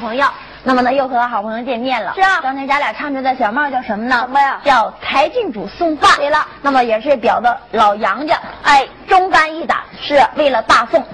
[0.00, 0.26] 朋友，
[0.64, 2.12] 那么呢又和好朋友见面了。
[2.14, 4.20] 是啊刚才咱俩唱着的小帽叫什么呢？
[4.22, 6.10] 什么呀叫柴郡主送饭。
[6.16, 11.04] 对了，那么也是表的老杨家，哎，忠肝义胆，是为了大宋，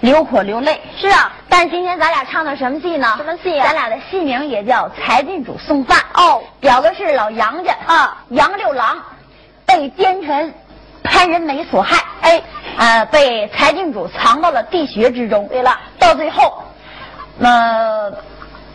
[0.00, 0.80] 流火流泪。
[0.96, 3.14] 是啊，但今天咱俩唱的什么戏呢？
[3.18, 6.00] 什么戏呀咱俩的戏名也叫柴郡主送饭。
[6.14, 8.98] 哦，表的是老杨家啊，杨六郎
[9.66, 10.52] 被奸臣
[11.02, 12.42] 潘仁美所害，哎，
[12.78, 15.46] 呃，被柴郡主藏到了地穴之中。
[15.48, 16.62] 对了，到最后，
[17.40, 18.12] 呃，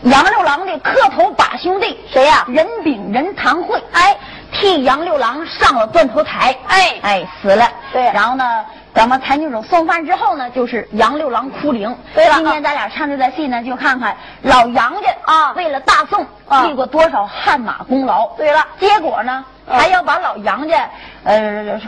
[0.02, 2.44] 杨六郎的磕头把兄弟谁呀？
[2.48, 4.16] 任炳、任堂会，哎，
[4.52, 6.98] 替杨六郎上了断头台，哎。
[7.02, 7.68] 哎，死了。
[7.92, 8.64] 对然后呢，
[8.94, 11.96] 咱们财进主送饭之后呢，就是杨六郎哭灵。
[12.14, 12.34] 对了。
[12.36, 15.52] 今天咱俩唱这段戏呢，就看看老杨家啊。
[15.52, 16.64] 为了大宋啊。
[16.64, 18.26] 立过多少汗马功劳。
[18.36, 18.66] 对了。
[18.78, 19.78] 结果呢，啊。
[19.78, 20.88] 还要把老杨家
[21.24, 21.80] 呃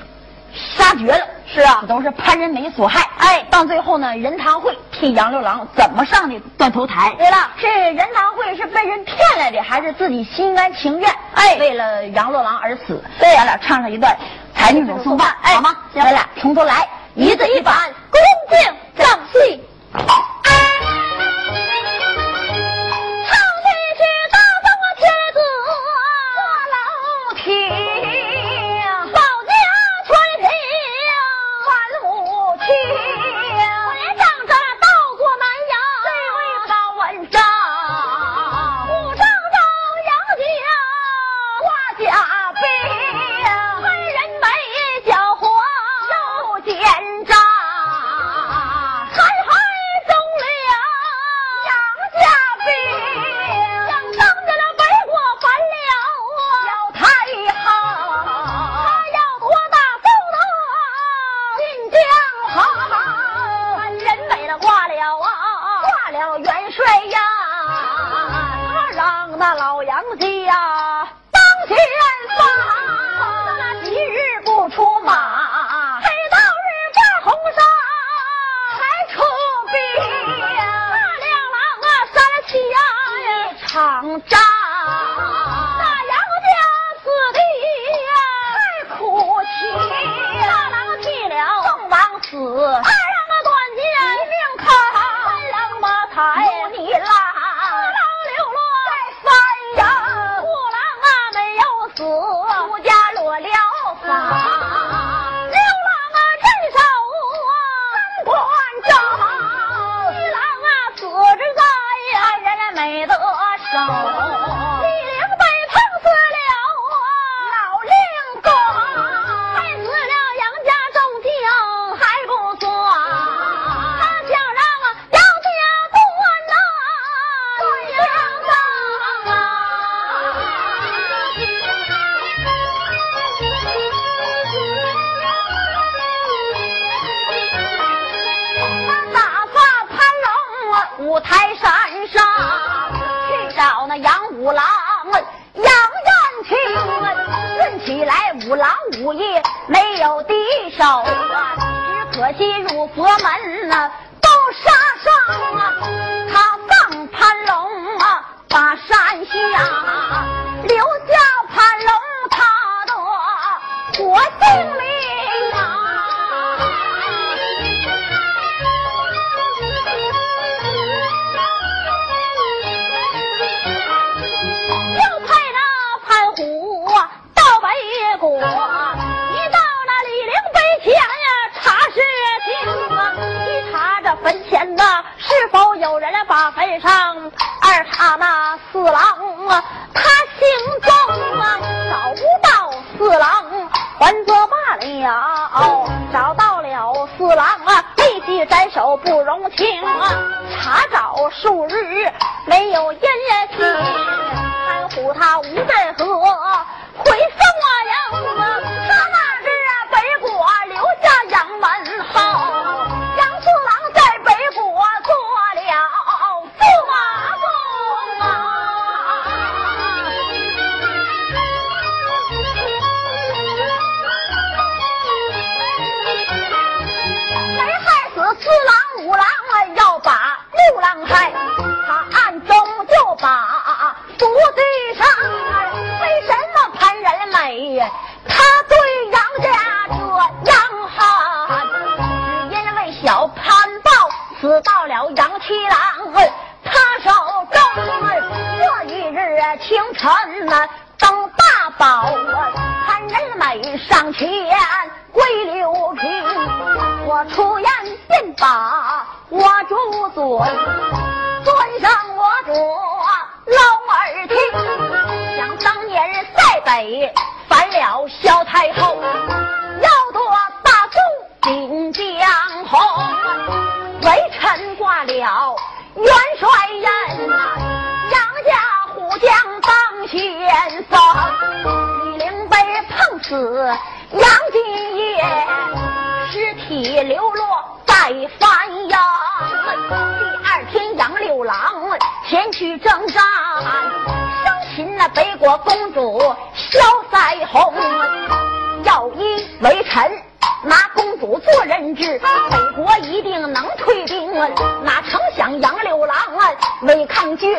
[0.54, 1.26] 杀绝了。
[1.52, 3.04] 是啊都是潘仁美所害。
[3.18, 7.12] 哎，到最后呢，任堂会替杨六郎怎么上的断头台？
[7.18, 11.10] 对了是任堂会是被人骗来的，还是自己心甘情愿？
[11.34, 13.02] 哎为了杨六郎而死。
[13.18, 14.16] 对咱俩唱上一段
[14.58, 15.76] 《才女种送饭》，哎好吗？
[15.92, 19.60] 行咱俩从头来，一字一板，恭敬正戏。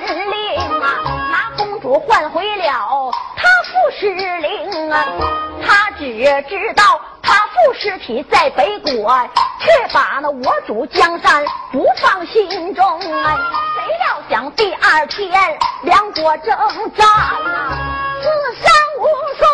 [0.08, 0.86] 军令啊，
[1.31, 5.05] 拿公主换回了他副使令啊。
[5.65, 6.05] 他只
[6.50, 9.29] 知道他副尸体在北国，
[9.60, 12.86] 却把那我主江山不放心中
[13.24, 13.38] 啊。
[13.75, 15.31] 谁料想第二天
[15.84, 16.55] 两国征
[16.96, 17.77] 战啊，
[18.22, 19.05] 死伤无
[19.38, 19.46] 数。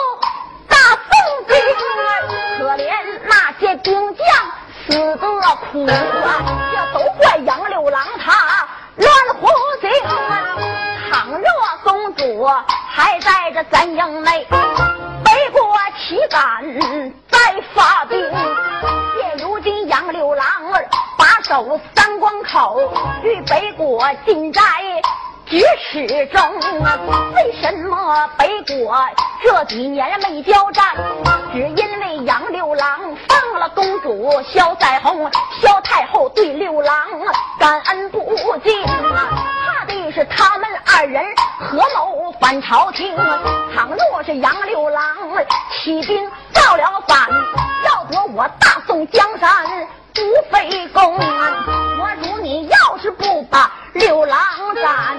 [0.70, 2.10] 大宋兵啊
[2.58, 2.88] 可怜
[3.28, 4.26] 那些兵将
[4.86, 5.92] 死得苦啊！
[6.72, 9.48] 这都怪杨六郎他乱胡
[9.82, 9.90] 行。
[11.10, 11.48] 倘若
[11.84, 12.46] 公主
[12.90, 14.46] 还在这咱营内，
[15.24, 16.64] 北国岂敢
[17.30, 17.40] 再
[17.74, 18.20] 发兵？
[19.16, 20.88] 现如今杨六郎儿
[21.18, 22.92] 把守三关口，
[23.24, 24.62] 与北国进寨。
[25.50, 26.42] 举始中！
[27.34, 28.98] 为什么北国
[29.42, 30.94] 这几年没交战？
[31.54, 36.96] 只因为杨六郎放了公主萧腮红，萧太后对六郎
[37.58, 38.20] 感恩不
[38.62, 39.46] 尽啊！
[39.80, 41.24] 怕的是他们二人
[41.60, 43.16] 合谋反朝廷。
[43.76, 45.16] 倘若是杨六郎
[45.72, 47.28] 起兵造了反，
[47.86, 49.66] 要夺我大宋江山，
[50.14, 50.22] 不
[50.52, 51.16] 费功。
[51.16, 53.72] 我如你要是不把。
[53.94, 54.38] 六郎
[54.76, 55.18] 斩，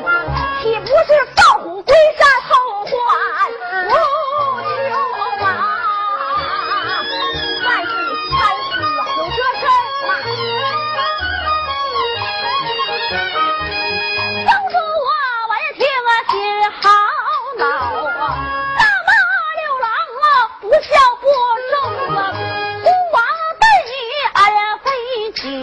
[0.62, 2.90] 岂不是放虎归山后患
[3.86, 3.90] 无
[5.38, 5.67] 穷啊？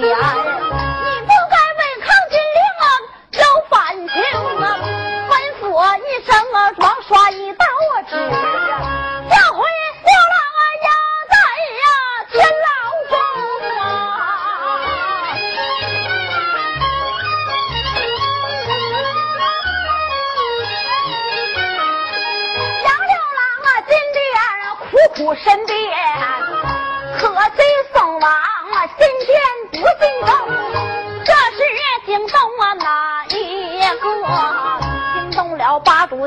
[0.02, 0.16] 非浅。
[6.78, 7.66] 王刷一刀
[8.08, 8.24] 指，下
[9.54, 9.60] 回
[10.04, 10.88] 六郎啊要
[11.32, 11.34] 在
[11.80, 11.84] 呀
[12.32, 12.36] 监
[12.66, 12.68] 牢
[13.10, 13.14] 中
[13.80, 13.82] 啊。
[22.84, 24.20] 杨六郎啊，今天
[24.80, 24.84] 苦
[25.16, 25.74] 苦申辩，
[27.20, 27.24] 可
[27.56, 27.58] 惜
[27.94, 29.30] 送往啊今天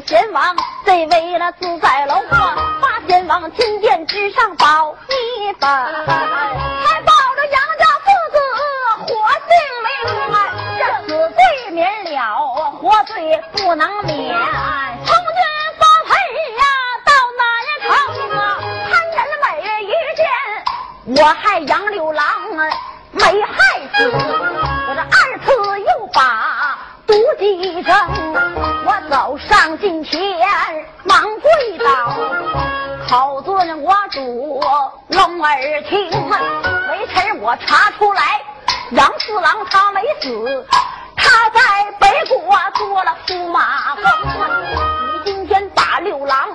[0.07, 2.55] 贤王，这为了自在楼啊！
[2.81, 8.37] 八贤王金殿之上保一本，还保着杨家父子
[9.01, 9.07] 活
[9.49, 9.51] 性
[9.85, 9.89] 命
[10.35, 10.37] 啊！
[10.79, 14.17] 这死罪免了，活罪不能免。
[15.05, 15.41] 从军
[15.79, 16.11] 发配
[16.59, 16.63] 呀，
[17.05, 17.43] 到哪
[17.83, 17.87] 城
[18.39, 18.41] 啊？
[18.89, 19.47] 潘仁美
[19.83, 19.87] 一
[20.17, 20.21] 见
[21.17, 21.88] 我害杨
[35.49, 35.99] 龙儿听。
[36.91, 38.41] 微臣我查出来，
[38.91, 40.67] 杨四郎他没死，
[41.17, 44.05] 他在北国做了驸马公。
[45.07, 46.49] 你今天把六郎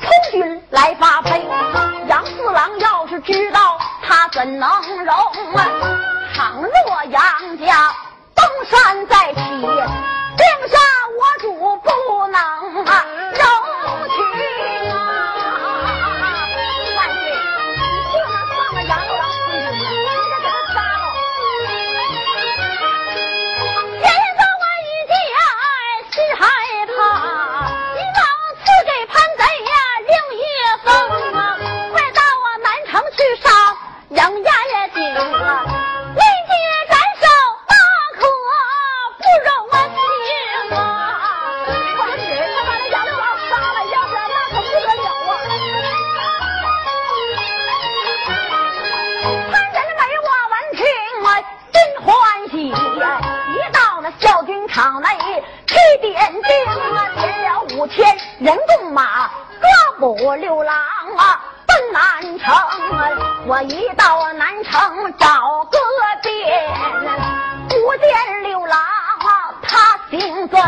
[0.00, 1.46] 从军来发配，
[2.08, 4.68] 杨四郎要是知道，他怎能
[5.04, 5.14] 容
[5.54, 5.66] 啊？
[6.34, 7.92] 倘若杨家。
[8.34, 9.68] 东山再起，定
[10.68, 10.78] 杀
[11.16, 13.44] 我主不能啊容
[60.52, 60.76] 六郎
[61.16, 62.54] 啊，奔南城。
[63.46, 65.78] 我一到南城找个
[66.22, 66.68] 遍，
[67.70, 70.60] 不见六郎啊，他行踪。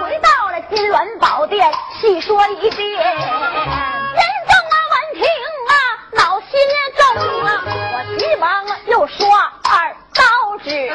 [0.00, 3.00] 回到了金銮宝殿，细说一遍。
[3.00, 5.22] 人正啊，闻听
[5.68, 5.72] 啊，
[6.14, 6.58] 恼心
[6.96, 7.04] 中
[7.46, 9.24] 啊，我急忙又说
[9.70, 10.90] 二道旨，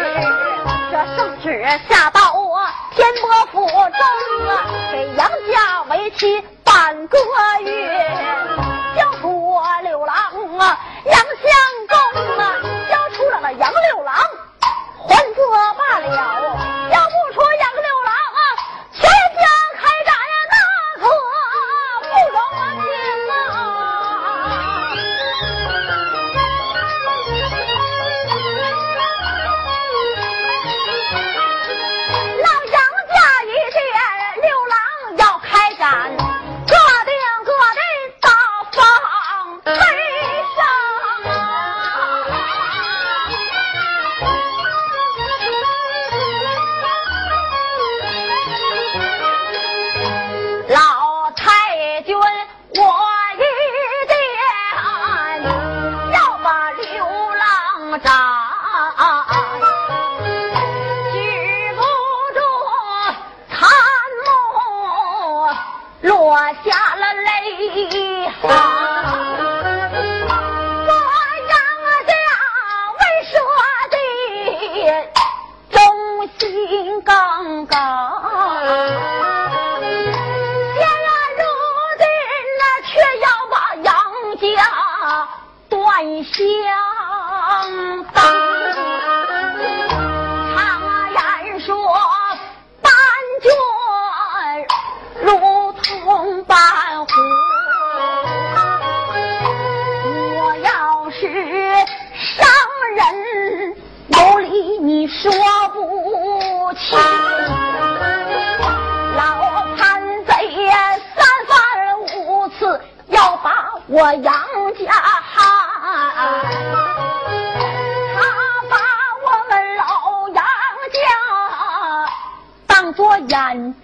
[0.91, 2.59] 这圣旨下到我
[2.93, 7.17] 天波府中啊，给杨家为妻半个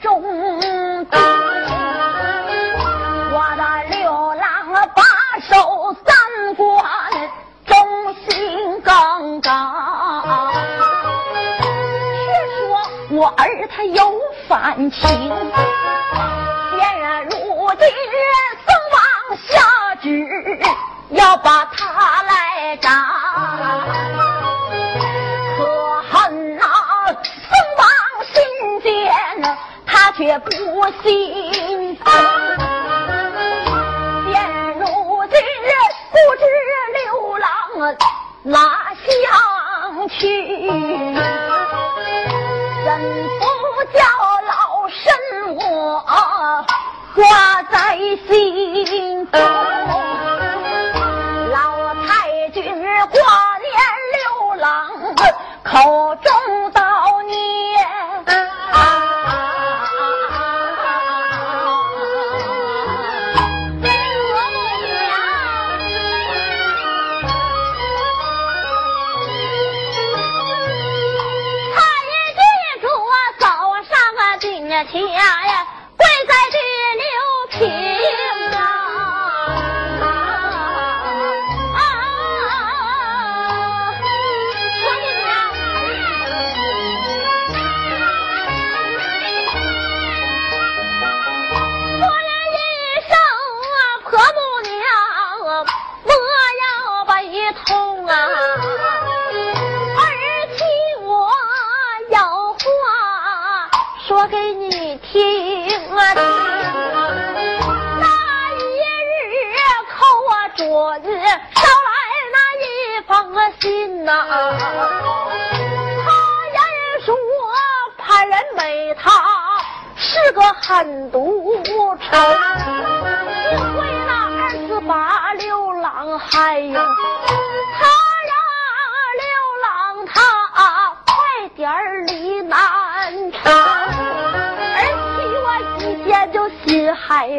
[0.02, 0.22] 中
[1.10, 1.18] 的
[3.32, 5.04] 我的六郎把
[5.42, 6.68] 守三关
[7.66, 7.78] 忠
[8.28, 9.52] 心耿耿。
[12.26, 14.13] 却说我儿他有
[14.48, 15.00] 反情
[16.72, 17.32] 现如
[17.78, 17.88] 今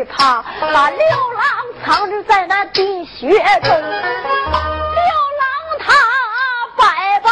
[0.05, 0.99] 怕把六
[1.33, 1.45] 郎
[1.85, 3.83] 藏着在那地穴中六
[5.41, 5.95] 郎他
[6.77, 7.31] 百般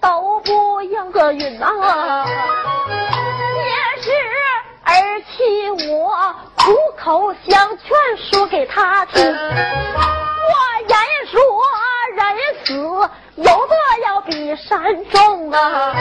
[0.00, 2.26] 都不应个允啊
[3.56, 4.10] 也是
[4.84, 7.88] 儿妻我苦口相劝
[8.30, 9.24] 说给他听。
[9.24, 10.52] 我
[10.88, 10.98] 言
[11.30, 11.40] 说
[12.14, 12.26] 人
[12.64, 12.74] 死
[13.36, 13.74] 有的
[14.04, 15.94] 要比山重啊。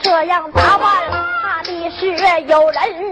[0.00, 2.06] 这样打扮，怕的是
[2.46, 3.07] 有人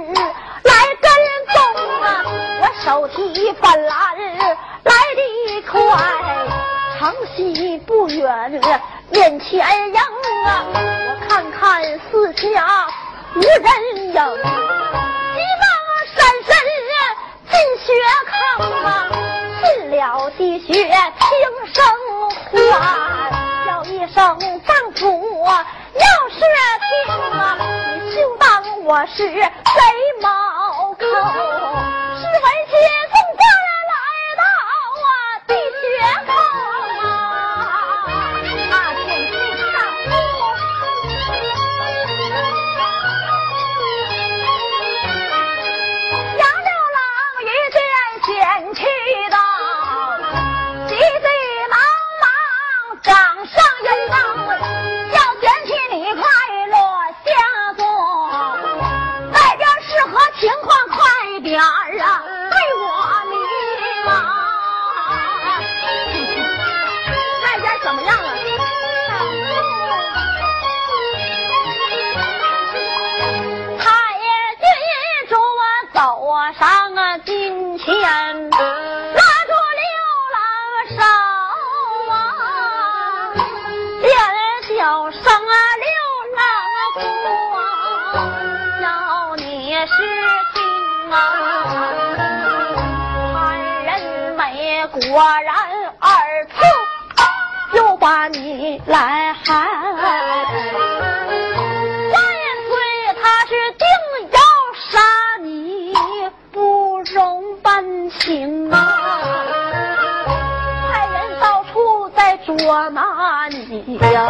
[114.16, 114.24] 丈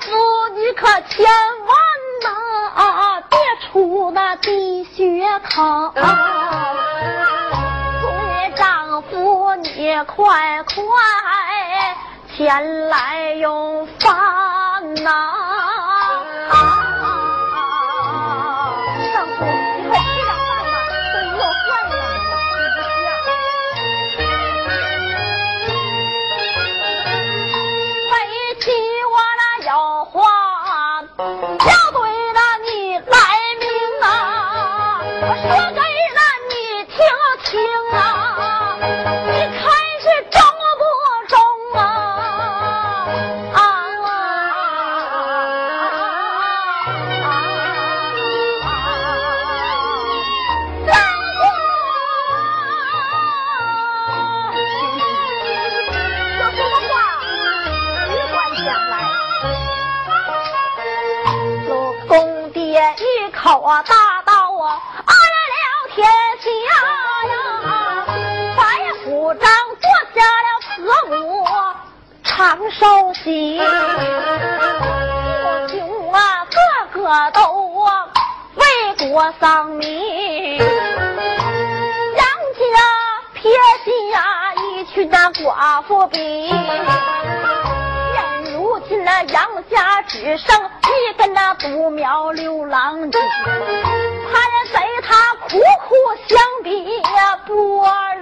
[0.00, 0.06] 夫，
[0.54, 1.34] 你可千万
[2.22, 2.30] 呐，
[3.28, 3.36] 别
[3.72, 5.92] 出那地穴坑。
[5.92, 5.98] 夫，
[8.54, 10.76] 丈夫，你快快
[12.36, 15.34] 前来用饭呐。
[63.82, 65.14] 大道啊，安
[65.50, 66.06] 了天
[66.40, 66.48] 下
[67.28, 67.34] 呀！
[68.56, 68.62] 百
[69.02, 69.42] 夫长
[69.80, 70.66] 夺下了慈
[71.08, 71.12] 母
[72.22, 73.66] 长寿喜，父
[75.68, 76.56] 兄啊个
[76.92, 77.38] 个都
[78.54, 78.64] 为
[79.08, 80.66] 国丧命，杨
[82.16, 82.64] 家
[83.34, 83.42] 撇
[83.84, 86.48] 下一群那寡妇兵。
[88.12, 90.70] 现如今那杨家只剩
[91.32, 95.58] 那独苗流浪精，他人随他苦
[95.88, 95.94] 苦
[96.28, 97.54] 相逼呀不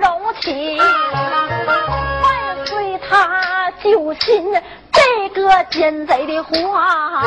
[0.00, 4.54] 容情，万岁他就信
[4.92, 7.22] 这个奸贼的话，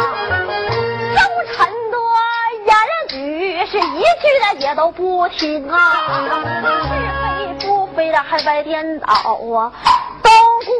[1.13, 1.19] 周
[1.53, 1.99] 臣多
[2.65, 5.77] 言语是一句的也都不听啊，
[7.51, 9.71] 是非不非的还外颠倒啊，
[10.23, 10.29] 都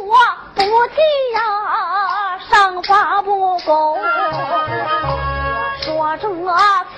[0.06, 0.16] 过
[0.54, 0.96] 不计
[1.34, 1.40] 呀。
[2.50, 3.98] 上罚不公，
[6.20, 6.28] 这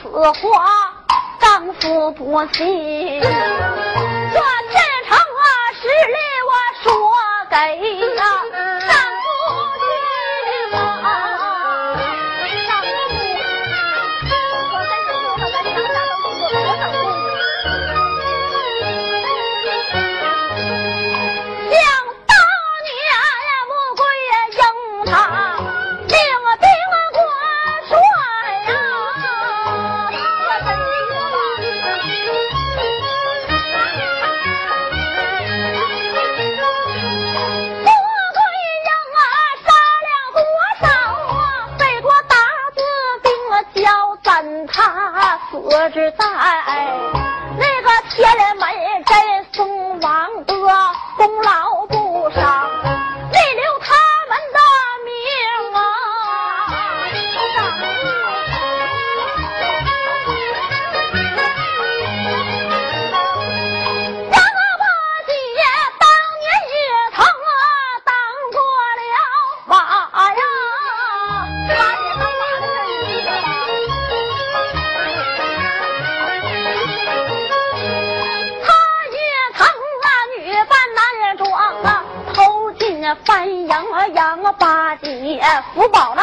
[0.00, 0.09] 此
[0.48, 0.92] 话，
[1.40, 3.20] 丈夫不信。
[3.20, 5.42] 这天成啊，
[5.74, 6.52] 实力我
[6.83, 6.88] 说
[7.50, 7.57] 给
[8.14, 8.78] 呀。
[45.90, 46.27] 知在
[47.57, 48.68] 那个天门
[49.05, 49.16] 镇
[49.53, 50.55] 宋王的
[51.16, 51.78] 功劳
[85.79, 86.17] 五宝。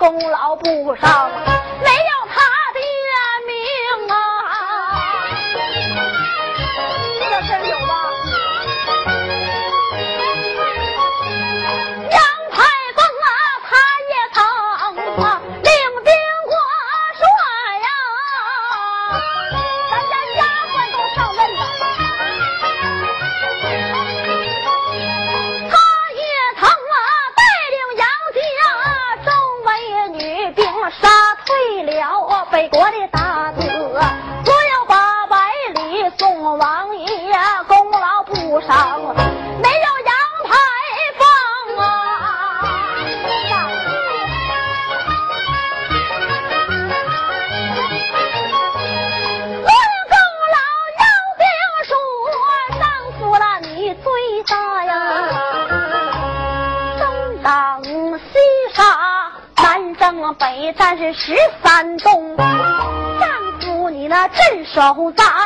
[0.00, 1.28] 功劳不少，
[1.82, 2.19] 没有。
[64.64, 65.39] 手大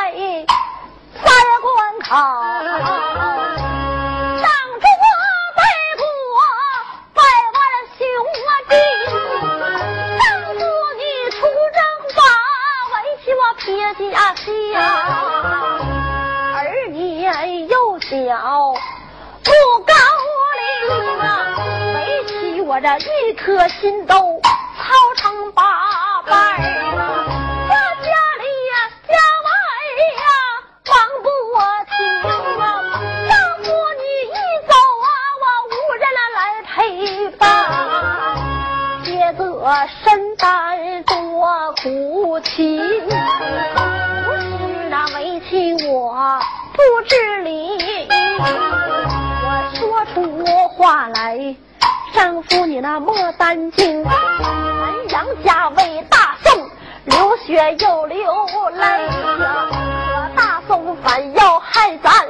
[61.85, 62.27] 要害咱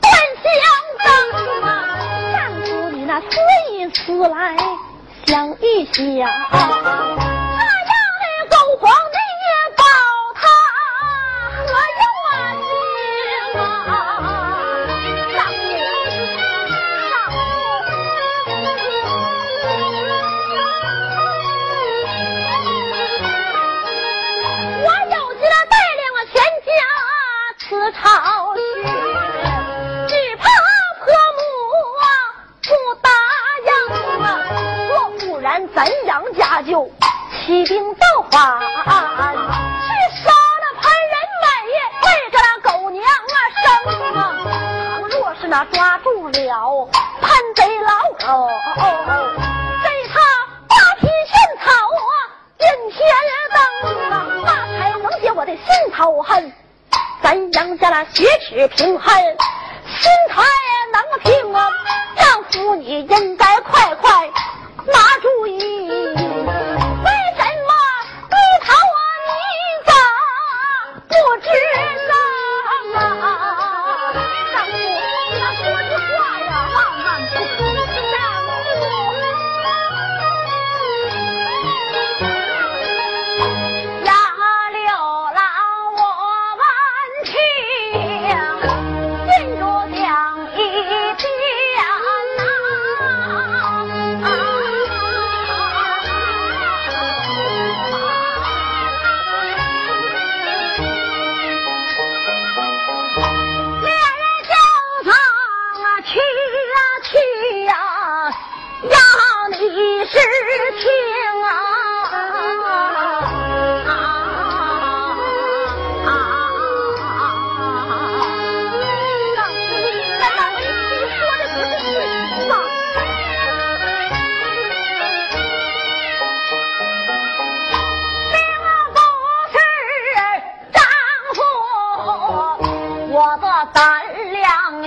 [0.00, 0.12] 断
[0.44, 0.54] 香
[1.04, 1.66] 灯啊！
[2.36, 3.26] 丈夫你那思
[3.72, 4.56] 一思来
[5.26, 7.35] 想一想。
[37.46, 38.66] 起兵造反，去
[40.18, 41.46] 杀了潘仁美，
[42.02, 43.64] 为着那狗娘啊生
[44.16, 44.18] 啊！
[44.98, 46.88] 倘若是那抓住了
[47.22, 47.92] 潘贼老
[48.26, 50.14] 狗，给他
[50.66, 52.12] 扒皮炫草啊，
[52.58, 52.98] 任天
[53.54, 55.64] 灯啊，那才能解我的心
[55.96, 56.52] 头恨。
[57.22, 59.35] 咱杨家那血耻平恨，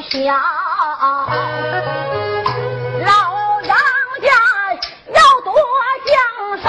[0.01, 0.17] 小
[3.05, 3.75] 老杨
[4.21, 4.27] 家
[5.13, 5.53] 要夺
[6.07, 6.17] 江
[6.63, 6.67] 山，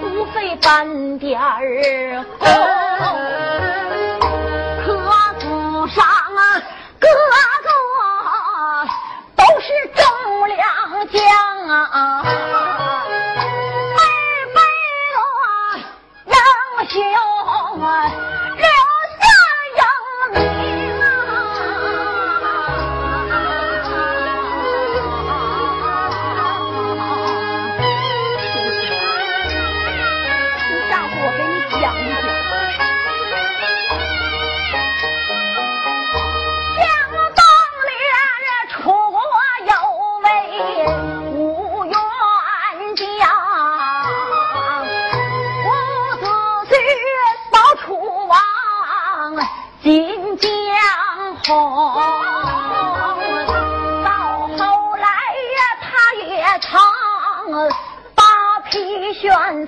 [0.00, 2.87] 不费半点儿功。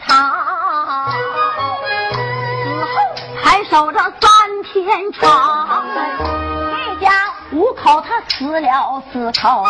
[0.01, 1.11] 他
[2.65, 2.89] 死后
[3.43, 5.85] 还守着三天床
[6.97, 7.11] 一家
[7.53, 9.65] 五口他死了四口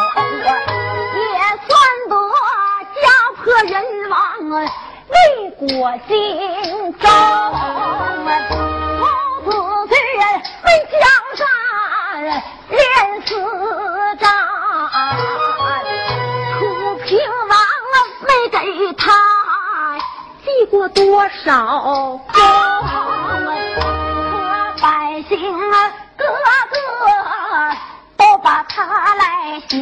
[1.15, 1.79] 也算
[2.09, 2.15] 得
[3.03, 3.07] 家
[3.37, 4.19] 破人亡
[4.51, 8.70] 为国尽忠啊
[20.95, 22.93] 多少功，和
[24.81, 25.75] 百姓啊，
[26.17, 26.25] 个
[26.71, 26.77] 个
[28.17, 29.79] 都把他来想。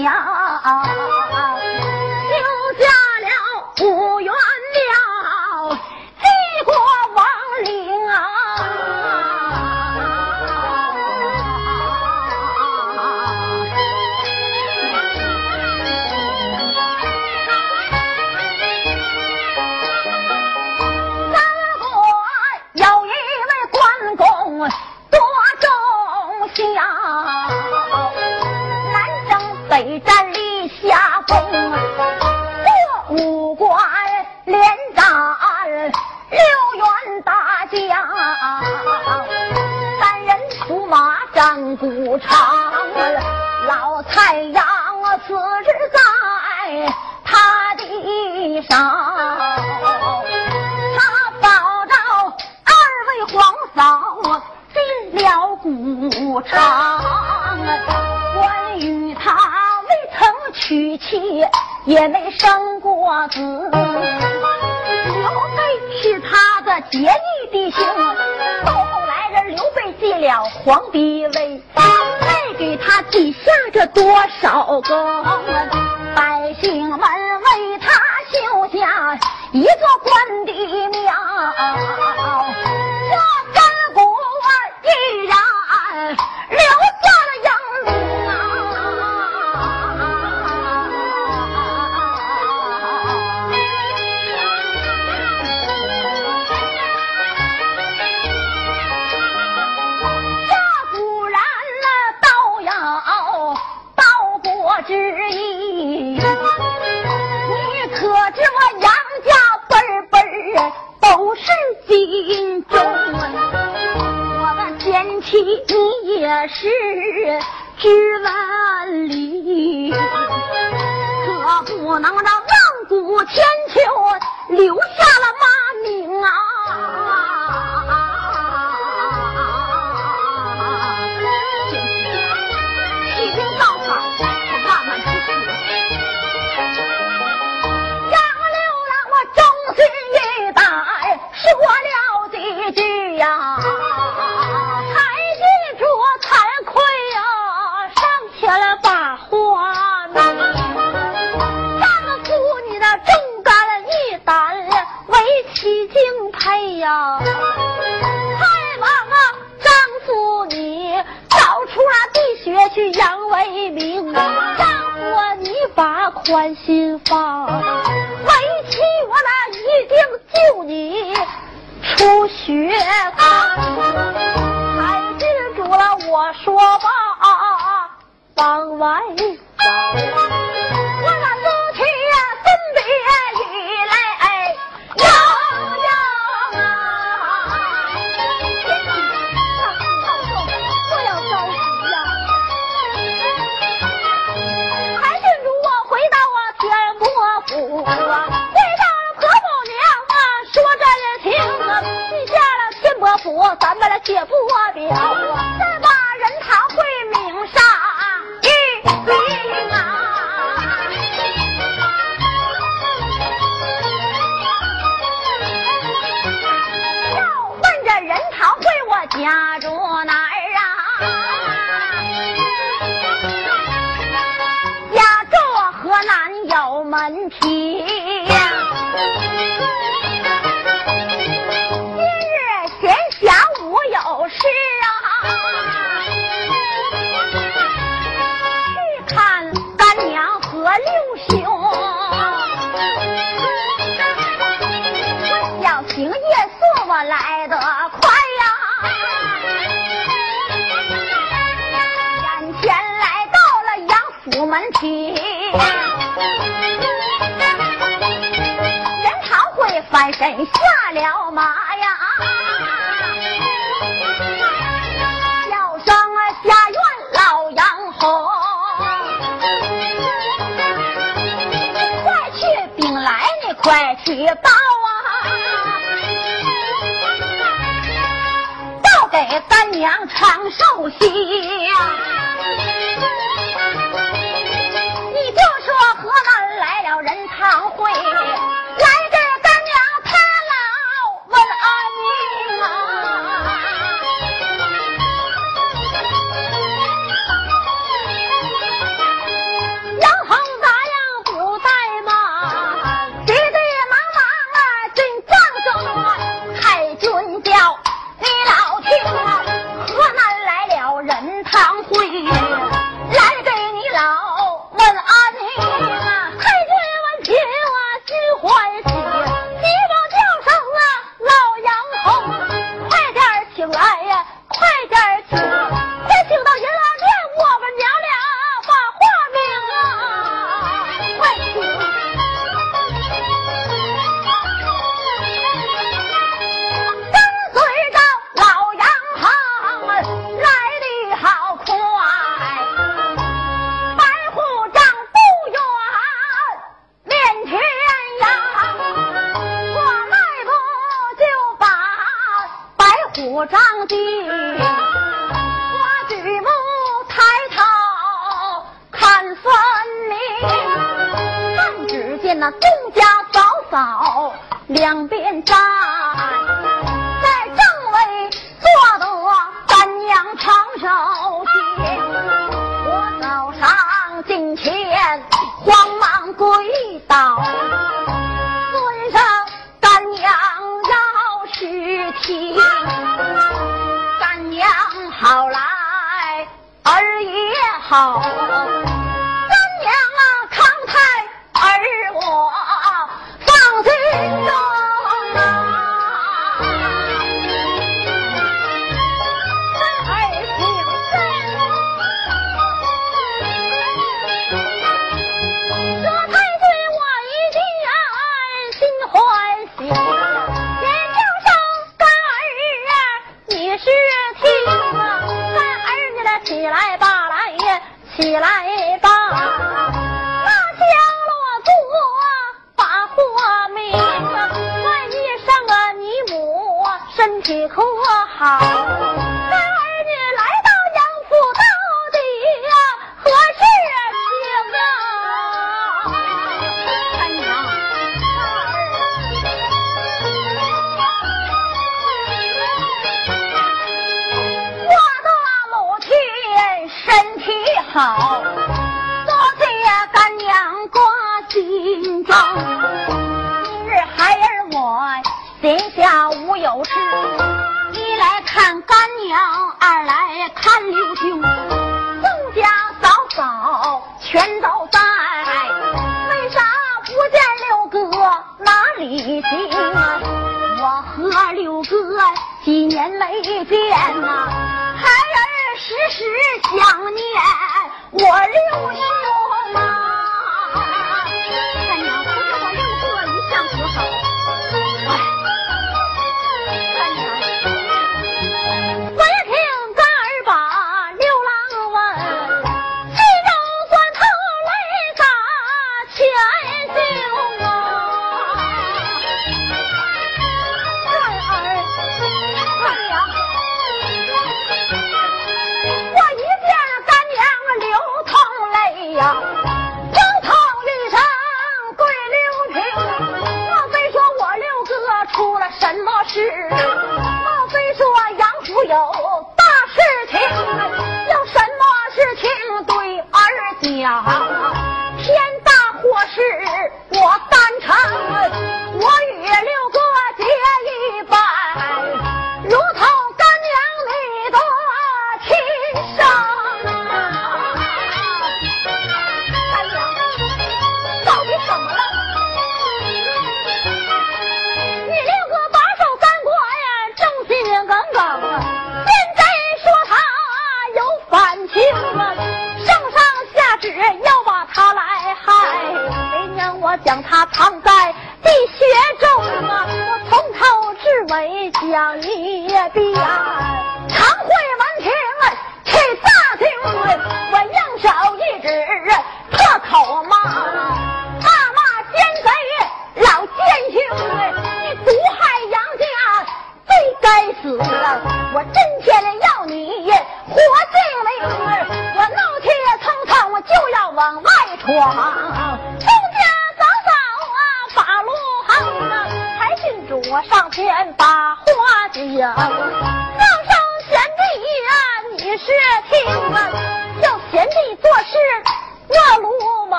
[279.79, 282.28] 娘长寿喜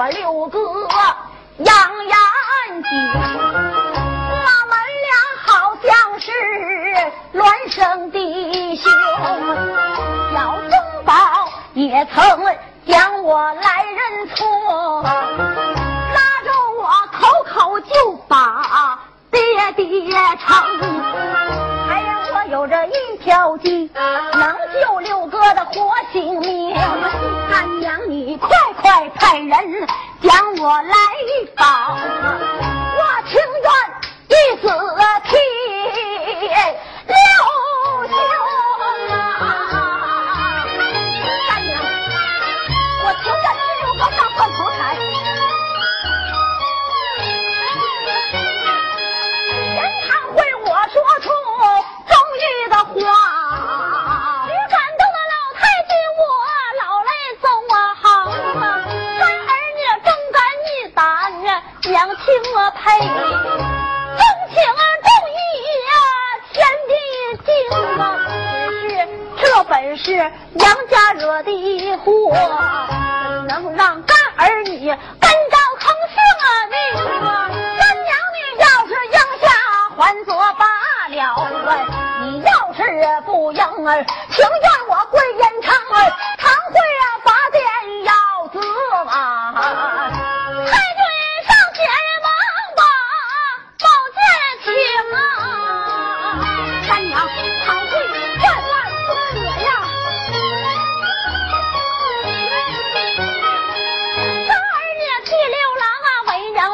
[0.00, 0.58] 我六哥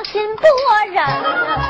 [0.05, 1.66] 多人。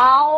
[0.00, 0.29] 包